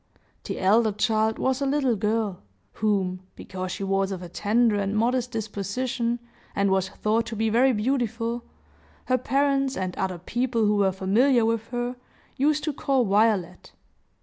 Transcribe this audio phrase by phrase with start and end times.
[0.45, 2.41] The elder child was a little girl,
[2.81, 6.17] whom, because she was of a tender and modest disposition,
[6.55, 8.43] and was thought to be very beautiful,
[9.05, 11.97] her parents, and other people who were familiar with her,
[12.35, 13.73] used to call Violet.